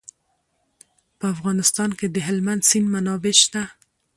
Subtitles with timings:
[1.17, 3.61] په افغانستان کې د هلمند سیند منابع شته.